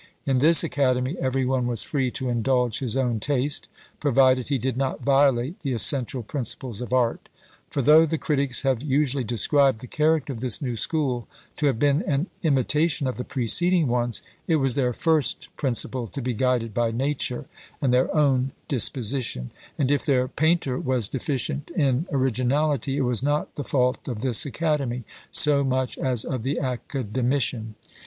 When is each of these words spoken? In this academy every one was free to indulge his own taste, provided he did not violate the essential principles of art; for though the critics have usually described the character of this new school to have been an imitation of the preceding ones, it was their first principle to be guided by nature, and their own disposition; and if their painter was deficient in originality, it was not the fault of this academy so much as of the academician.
In 0.25 0.39
this 0.39 0.63
academy 0.63 1.15
every 1.19 1.45
one 1.45 1.67
was 1.67 1.83
free 1.83 2.09
to 2.09 2.27
indulge 2.27 2.79
his 2.79 2.97
own 2.97 3.19
taste, 3.19 3.67
provided 3.99 4.47
he 4.47 4.57
did 4.57 4.75
not 4.75 5.01
violate 5.03 5.59
the 5.59 5.73
essential 5.73 6.23
principles 6.23 6.81
of 6.81 6.91
art; 6.91 7.29
for 7.69 7.83
though 7.83 8.07
the 8.07 8.17
critics 8.17 8.63
have 8.63 8.81
usually 8.81 9.23
described 9.23 9.77
the 9.79 9.85
character 9.85 10.33
of 10.33 10.39
this 10.39 10.59
new 10.59 10.75
school 10.75 11.27
to 11.57 11.67
have 11.67 11.77
been 11.77 12.01
an 12.07 12.25
imitation 12.41 13.05
of 13.05 13.17
the 13.17 13.23
preceding 13.23 13.87
ones, 13.87 14.23
it 14.47 14.55
was 14.55 14.73
their 14.73 14.91
first 14.91 15.55
principle 15.55 16.07
to 16.07 16.19
be 16.19 16.33
guided 16.33 16.73
by 16.73 16.89
nature, 16.89 17.45
and 17.79 17.93
their 17.93 18.11
own 18.15 18.53
disposition; 18.67 19.51
and 19.77 19.91
if 19.91 20.03
their 20.03 20.27
painter 20.27 20.79
was 20.79 21.07
deficient 21.07 21.69
in 21.75 22.07
originality, 22.11 22.97
it 22.97 23.01
was 23.01 23.21
not 23.21 23.53
the 23.53 23.63
fault 23.63 24.07
of 24.07 24.21
this 24.21 24.47
academy 24.47 25.03
so 25.31 25.63
much 25.63 25.95
as 25.99 26.25
of 26.25 26.41
the 26.41 26.57
academician. 26.59 27.75